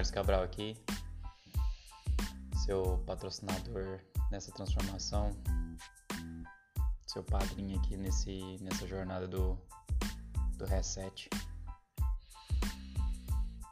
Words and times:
Carlos 0.00 0.10
Cabral 0.10 0.42
aqui, 0.42 0.82
seu 2.64 2.96
patrocinador 3.06 4.00
nessa 4.30 4.50
transformação, 4.50 5.36
seu 7.06 7.22
padrinho 7.22 7.78
aqui 7.78 7.98
nesse, 7.98 8.56
nessa 8.62 8.88
jornada 8.88 9.28
do, 9.28 9.58
do 10.56 10.64
reset. 10.64 11.28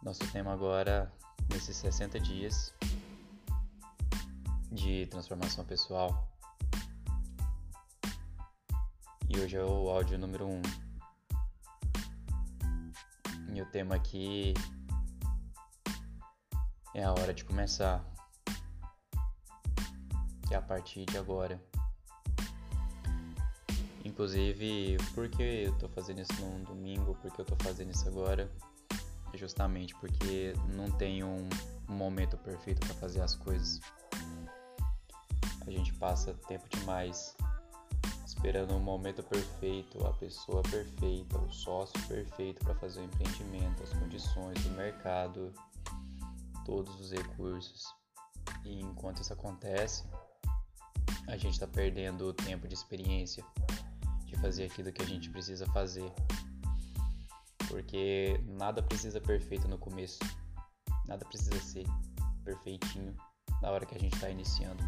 Nosso 0.03 0.21
tema 0.31 0.53
agora, 0.53 1.11
nesses 1.49 1.79
60 1.79 2.21
dias 2.21 2.75
de 4.71 5.07
transformação 5.07 5.65
pessoal. 5.65 6.29
E 9.31 9.41
hoje 9.41 9.57
é 9.57 9.65
o 9.65 9.89
áudio 9.89 10.19
número 10.19 10.47
1. 10.47 10.51
Um. 10.51 10.63
E 13.55 13.63
o 13.63 13.67
tema 13.71 13.95
aqui 13.95 14.53
é 16.99 17.05
a 17.05 17.13
hora 17.13 17.33
de 17.33 17.45
começar. 17.45 18.05
É 20.51 20.57
a 20.57 20.63
partir 20.63 21.05
de 21.07 21.17
agora. 21.17 21.61
Inclusive, 24.05 24.97
por 25.15 25.29
que 25.29 25.43
eu 25.43 25.79
tô 25.79 25.89
fazendo 25.89 26.21
isso 26.21 26.33
num 26.41 26.65
domingo? 26.65 27.15
Por 27.23 27.31
que 27.33 27.41
eu 27.41 27.45
tô 27.45 27.55
fazendo 27.63 27.93
isso 27.93 28.09
agora? 28.09 28.51
É 29.33 29.39
justamente 29.39 29.95
porque 29.97 30.55
não 30.75 30.91
tem 30.91 31.23
um, 31.23 31.49
momento 31.87 32.37
perfeito 32.37 32.85
para 32.85 32.95
fazer 32.97 33.21
as 33.21 33.35
coisas. 33.37 33.81
A 35.67 35.71
gente 35.71 35.93
passa 35.95 36.35
tempo 36.49 36.69
demais 36.69 37.37
esperando 38.27 38.75
um 38.75 38.81
momento 38.81 39.23
perfeito, 39.23 40.05
a 40.07 40.13
pessoa 40.13 40.63
perfeita, 40.63 41.39
o 41.39 41.53
sócio 41.53 42.01
perfeito 42.07 42.65
para 42.65 42.75
fazer 42.77 43.01
o 43.01 43.05
empreendimento, 43.05 43.83
as 43.83 43.93
condições 43.95 44.63
do 44.63 44.71
mercado, 44.71 45.53
todos 46.69 47.01
os 47.01 47.11
recursos. 47.11 47.87
E 48.63 48.79
enquanto 48.83 49.23
isso 49.23 49.33
acontece, 49.33 50.05
a 51.27 51.37
gente 51.39 51.55
está 51.55 51.67
perdendo 51.67 52.27
o 52.27 52.35
tempo 52.35 52.69
de 52.69 52.75
experiência 52.75 53.43
de 54.27 54.37
fazer 54.37 54.67
aquilo 54.67 54.93
que 54.93 55.01
a 55.01 55.07
gente 55.07 55.31
precisa 55.31 55.67
fazer. 55.69 56.13
Porque 57.69 58.39
nada 58.47 58.83
precisa 58.83 59.19
perfeito 59.19 59.67
no 59.67 59.79
começo, 59.79 60.19
nada 61.07 61.25
precisa 61.25 61.59
ser 61.59 61.87
perfeitinho 62.45 63.17
na 63.63 63.71
hora 63.71 63.87
que 63.87 63.95
a 63.95 63.99
gente 63.99 64.15
está 64.15 64.29
iniciando. 64.29 64.83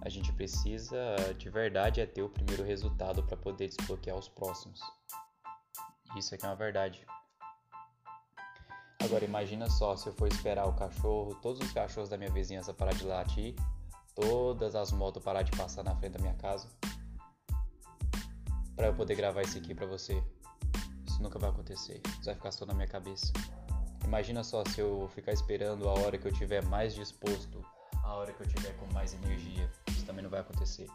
A 0.00 0.08
gente 0.08 0.32
precisa 0.32 1.16
de 1.36 1.50
verdade 1.50 2.00
é 2.00 2.06
ter 2.06 2.22
o 2.22 2.28
primeiro 2.28 2.62
resultado 2.62 3.22
para 3.24 3.36
poder 3.36 3.68
desbloquear 3.68 4.16
os 4.16 4.28
próximos. 4.28 4.80
Isso 6.16 6.34
aqui 6.34 6.44
é 6.44 6.48
uma 6.48 6.56
verdade. 6.56 7.04
Agora 9.04 9.24
imagina 9.24 9.68
só 9.68 9.96
se 9.96 10.06
eu 10.08 10.12
for 10.12 10.28
esperar 10.28 10.66
o 10.66 10.74
cachorro, 10.74 11.34
todos 11.42 11.60
os 11.60 11.72
cachorros 11.72 12.08
da 12.08 12.16
minha 12.16 12.30
vizinhança 12.30 12.72
parar 12.72 12.94
de 12.94 13.04
latir, 13.04 13.56
todas 14.14 14.76
as 14.76 14.92
motos 14.92 15.22
parar 15.22 15.42
de 15.42 15.50
passar 15.52 15.82
na 15.82 15.96
frente 15.96 16.12
da 16.12 16.20
minha 16.20 16.34
casa, 16.34 16.68
para 18.76 18.86
eu 18.86 18.94
poder 18.94 19.16
gravar 19.16 19.42
isso 19.42 19.58
aqui 19.58 19.74
para 19.74 19.86
você. 19.86 20.22
Isso 21.04 21.20
nunca 21.20 21.36
vai 21.36 21.50
acontecer. 21.50 22.00
Isso 22.06 22.24
vai 22.24 22.34
ficar 22.34 22.52
só 22.52 22.64
na 22.64 22.74
minha 22.74 22.86
cabeça. 22.86 23.32
Imagina 24.04 24.44
só 24.44 24.64
se 24.64 24.80
eu 24.80 25.08
ficar 25.14 25.32
esperando 25.32 25.88
a 25.88 25.92
hora 25.92 26.16
que 26.16 26.26
eu 26.26 26.32
tiver 26.32 26.64
mais 26.64 26.94
disposto, 26.94 27.60
a 28.04 28.14
hora 28.14 28.32
que 28.32 28.40
eu 28.40 28.46
tiver 28.46 28.72
com 28.76 28.86
mais 28.92 29.14
energia. 29.14 29.68
Isso 29.88 30.04
também 30.06 30.22
não 30.22 30.30
vai 30.30 30.40
acontecer. 30.40 30.86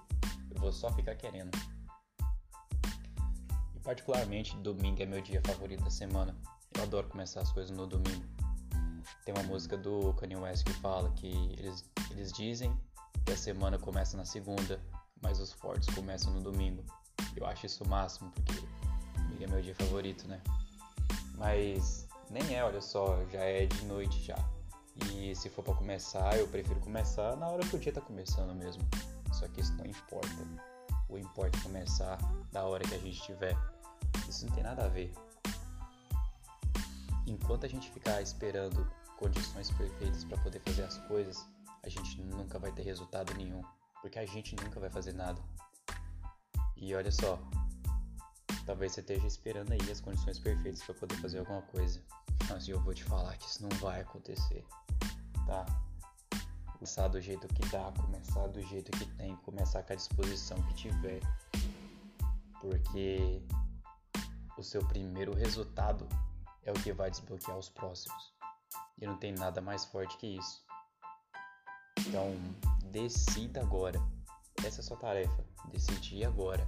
Eu 0.50 0.61
vou 0.61 0.72
só 0.72 0.89
ficar 0.94 1.16
querendo. 1.16 1.52
Particularmente 3.88 4.53
domingo 4.57 5.02
é 5.02 5.05
meu 5.05 5.21
dia 5.21 5.41
favorito 5.45 5.81
da 5.81 5.89
semana. 5.89 6.35
Eu 6.75 6.83
adoro 6.83 7.07
começar 7.07 7.39
as 7.39 7.53
coisas 7.53 7.72
no 7.72 7.88
domingo. 7.88 8.25
Tem 9.23 9.34
uma 9.34 9.44
música 9.44 9.78
do 9.78 10.13
Kanye 10.16 10.35
West 10.35 10.66
que 10.66 10.73
fala 10.73 11.09
que 11.12 11.28
eles, 11.57 11.89
eles 12.12 12.34
dizem 12.34 12.78
que 13.25 13.31
a 13.31 13.38
semana 13.38 13.79
começa 13.79 14.17
na 14.17 14.25
segunda, 14.25 14.78
mas 15.22 15.39
os 15.39 15.53
fortes 15.53 15.88
começam 15.95 16.34
no 16.34 16.41
domingo. 16.41 16.84
Eu 17.34 17.45
acho 17.45 17.66
isso 17.66 17.85
o 17.85 17.88
máximo, 17.88 18.29
porque 18.31 18.62
domingo 19.16 19.44
é 19.45 19.47
meu 19.47 19.62
dia 19.62 19.75
favorito, 19.75 20.28
né? 20.28 20.41
Mas 21.38 22.09
nem 22.29 22.57
é, 22.57 22.66
olha 22.66 22.81
só, 22.81 23.25
já 23.31 23.39
é 23.39 23.67
de 23.67 23.85
noite 23.85 24.22
já. 24.22 24.35
E 25.13 25.33
se 25.33 25.50
for 25.50 25.63
para 25.63 25.75
começar, 25.75 26.38
eu 26.38 26.50
prefiro 26.50 26.81
começar 26.81 27.38
na 27.38 27.47
hora 27.47 27.66
que 27.66 27.78
o 27.78 27.79
dia 27.79 27.94
tá 27.94 28.01
começando 28.01 28.53
mesmo. 28.53 28.83
Só 29.31 29.47
que 29.47 29.62
isso 29.62 29.73
não 29.75 29.85
importa. 29.85 30.28
O 31.07 31.17
importa 31.17 31.57
é 31.57 31.62
começar 31.62 32.17
da 32.51 32.66
hora 32.66 32.83
que 32.83 32.94
a 32.94 33.00
gente 33.00 33.22
tiver. 33.22 33.56
Isso 34.29 34.45
não 34.45 34.53
tem 34.53 34.63
nada 34.63 34.85
a 34.85 34.88
ver 34.89 35.13
enquanto 37.27 37.65
a 37.65 37.69
gente 37.69 37.91
ficar 37.91 38.21
esperando 38.21 38.89
condições 39.17 39.69
perfeitas 39.71 40.23
para 40.23 40.38
poder 40.39 40.61
fazer 40.61 40.83
as 40.83 40.97
coisas, 41.07 41.45
a 41.83 41.89
gente 41.89 42.21
nunca 42.21 42.57
vai 42.57 42.71
ter 42.71 42.83
resultado 42.83 43.33
nenhum, 43.33 43.61
porque 44.01 44.17
a 44.17 44.25
gente 44.25 44.55
nunca 44.55 44.79
vai 44.79 44.89
fazer 44.89 45.13
nada. 45.13 45.41
E 46.75 46.95
olha 46.95 47.11
só, 47.11 47.39
talvez 48.65 48.93
você 48.93 49.01
esteja 49.01 49.27
esperando 49.27 49.71
aí 49.73 49.91
as 49.91 49.99
condições 49.99 50.39
perfeitas 50.39 50.83
para 50.83 50.95
poder 50.95 51.15
fazer 51.15 51.39
alguma 51.39 51.61
coisa, 51.63 52.01
mas 52.49 52.67
eu 52.67 52.79
vou 52.79 52.94
te 52.94 53.03
falar 53.03 53.35
que 53.38 53.47
isso 53.47 53.61
não 53.63 53.69
vai 53.79 54.01
acontecer, 54.01 54.63
tá? 55.45 55.65
Começar 56.73 57.07
do 57.07 57.19
jeito 57.19 57.47
que 57.47 57.67
dá, 57.69 57.91
começar 57.99 58.47
do 58.47 58.61
jeito 58.61 58.91
que 58.91 59.05
tem, 59.15 59.35
começar 59.38 59.81
com 59.83 59.94
a 59.94 59.95
disposição 59.95 60.61
que 60.63 60.73
tiver, 60.75 61.19
porque 62.61 63.41
o 64.57 64.63
seu 64.63 64.85
primeiro 64.88 65.34
resultado 65.34 66.07
é 66.63 66.72
o 66.72 66.75
que 66.75 66.91
vai 66.91 67.09
desbloquear 67.09 67.57
os 67.57 67.69
próximos. 67.69 68.34
E 69.00 69.06
não 69.06 69.18
tem 69.18 69.31
nada 69.31 69.62
mais 69.62 69.85
forte 69.85 70.18
que 70.18 70.38
isso. 70.38 70.66
Então, 72.00 72.35
decida 72.91 73.62
agora. 73.62 74.01
Essa 74.66 74.79
é 74.79 74.81
a 74.81 74.84
sua 74.84 74.97
tarefa. 74.97 75.45
Decidir 75.72 76.25
agora. 76.25 76.68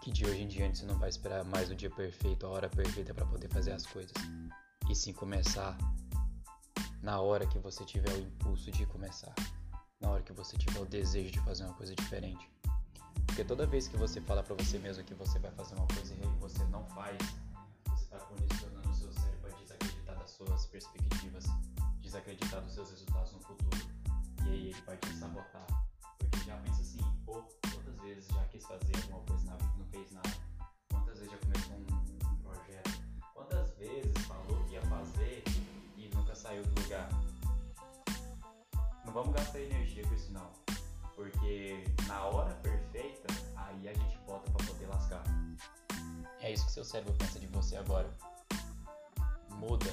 Que 0.00 0.10
de 0.10 0.24
hoje 0.24 0.42
em 0.42 0.48
diante 0.48 0.78
você 0.78 0.86
não 0.86 0.98
vai 0.98 1.10
esperar 1.10 1.44
mais 1.44 1.70
o 1.70 1.76
dia 1.76 1.90
perfeito, 1.90 2.46
a 2.46 2.48
hora 2.50 2.68
perfeita 2.68 3.14
para 3.14 3.26
poder 3.26 3.48
fazer 3.48 3.72
as 3.72 3.86
coisas. 3.86 4.12
E 4.90 4.94
sim 4.94 5.12
começar 5.12 5.76
na 7.02 7.20
hora 7.20 7.46
que 7.46 7.58
você 7.58 7.84
tiver 7.84 8.12
o 8.12 8.20
impulso 8.20 8.70
de 8.70 8.86
começar. 8.86 9.34
Na 10.00 10.10
hora 10.10 10.22
que 10.22 10.32
você 10.32 10.56
tiver 10.56 10.80
o 10.80 10.86
desejo 10.86 11.30
de 11.30 11.40
fazer 11.40 11.64
uma 11.64 11.74
coisa 11.74 11.94
diferente. 11.94 12.50
Porque 13.32 13.44
toda 13.44 13.64
vez 13.64 13.88
que 13.88 13.96
você 13.96 14.20
fala 14.20 14.42
para 14.42 14.54
você 14.56 14.78
mesmo 14.78 15.02
que 15.04 15.14
você 15.14 15.38
vai 15.38 15.50
fazer 15.52 15.74
uma 15.76 15.86
coisa 15.86 16.12
e 16.12 16.26
você 16.38 16.62
não 16.64 16.84
faz, 16.88 17.16
está 17.96 18.18
condicionando 18.18 18.90
o 18.90 18.94
seu 18.94 19.10
cérebro 19.10 19.50
a 19.50 19.58
desacreditar 19.58 20.18
das 20.18 20.30
suas 20.32 20.66
perspectivas, 20.66 21.44
desacreditar 22.02 22.60
dos 22.60 22.74
seus 22.74 22.90
resultados 22.90 23.32
no 23.32 23.40
futuro. 23.40 23.88
E 24.44 24.50
aí 24.50 24.66
ele 24.68 24.82
vai 24.82 24.98
te 24.98 25.14
sabotar. 25.14 25.66
Porque 26.18 26.44
já 26.44 26.58
pensa 26.58 26.82
assim, 26.82 27.00
pô, 27.24 27.42
quantas 27.72 27.98
vezes 28.02 28.28
já 28.28 28.44
quis 28.48 28.66
fazer 28.66 28.96
alguma 28.96 29.20
coisa 29.20 29.46
na 29.46 29.56
vida 29.56 29.72
e 29.76 29.78
não 29.78 29.86
fez 29.86 30.12
nada? 30.12 30.36
Quantas 30.90 31.18
vezes 31.18 31.32
já 31.32 31.38
começou 31.38 31.74
um, 31.74 32.28
um 32.28 32.36
projeto? 32.36 32.90
Quantas 33.32 33.70
vezes 33.78 34.26
falou 34.26 34.62
que 34.66 34.74
ia 34.74 34.82
fazer 34.82 35.42
e 35.96 36.10
nunca 36.14 36.34
saiu 36.34 36.62
do 36.64 36.82
lugar? 36.82 37.08
Não 39.06 39.12
vamos 39.14 39.34
gastar 39.34 39.58
energia 39.58 40.06
com 40.06 40.14
isso 40.14 40.30
não. 40.32 40.71
Porque 41.14 41.84
na 42.06 42.24
hora 42.24 42.54
perfeita, 42.56 43.28
aí 43.56 43.88
a 43.88 43.94
gente 43.94 44.18
volta 44.26 44.50
para 44.50 44.66
poder 44.66 44.86
lascar. 44.86 45.22
É 46.40 46.52
isso 46.52 46.66
que 46.66 46.72
seu 46.72 46.84
cérebro 46.84 47.14
pensa 47.14 47.38
de 47.38 47.46
você 47.46 47.76
agora. 47.76 48.10
Muda 49.50 49.90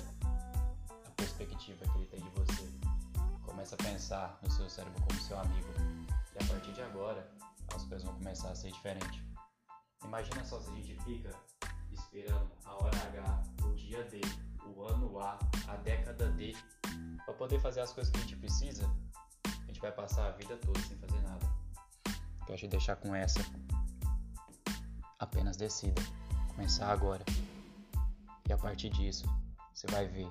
a 1.06 1.12
perspectiva 1.12 1.86
que 1.86 1.98
ele 1.98 2.08
tem 2.08 2.22
de 2.22 2.30
você. 2.30 2.70
Começa 3.44 3.76
a 3.76 3.78
pensar 3.78 4.40
no 4.42 4.50
seu 4.50 4.70
cérebro 4.70 5.02
como 5.04 5.22
seu 5.22 5.40
amigo. 5.40 5.70
E 6.36 6.44
a 6.44 6.48
partir 6.48 6.74
de 6.74 6.82
agora, 6.82 7.30
as 7.76 7.84
coisas 7.84 8.04
vão 8.04 8.16
começar 8.16 8.50
a 8.50 8.56
ser 8.56 8.72
diferentes. 8.72 9.22
Imagina 10.04 10.44
só 10.44 10.60
se 10.60 10.72
a 10.72 10.76
gente 10.76 10.96
fica 11.04 11.30
esperando 11.92 12.50
a 12.66 12.74
hora 12.76 12.98
H, 13.08 13.44
o 13.66 13.76
dia 13.76 14.04
D, 14.06 14.22
o 14.66 14.84
ano 14.84 15.20
A, 15.20 15.38
a 15.68 15.76
década 15.78 16.32
D, 16.32 16.56
para 17.26 17.34
poder 17.36 17.60
fazer 17.60 17.82
as 17.82 17.94
coisas 17.94 18.12
que 18.12 18.18
a 18.18 18.22
gente 18.22 18.36
precisa. 18.38 18.90
Gente 19.80 19.84
vai 19.84 19.92
passar 19.94 20.28
a 20.28 20.32
vida 20.32 20.58
toda 20.58 20.78
sem 20.82 20.98
fazer 20.98 21.22
nada. 21.22 21.50
Quero 22.46 22.60
te 22.60 22.68
deixar 22.68 22.98
com 22.98 23.16
essa. 23.16 23.40
Apenas 25.18 25.56
decida 25.56 26.02
começar 26.50 26.92
agora. 26.92 27.24
E 28.50 28.52
a 28.52 28.58
partir 28.58 28.90
disso, 28.90 29.24
você 29.74 29.88
vai 29.88 30.06
ver 30.06 30.30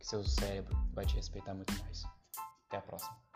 que 0.00 0.04
seu 0.04 0.24
cérebro 0.24 0.76
vai 0.94 1.06
te 1.06 1.14
respeitar 1.14 1.54
muito 1.54 1.72
mais. 1.80 2.02
Até 2.66 2.78
a 2.78 2.82
próxima. 2.82 3.27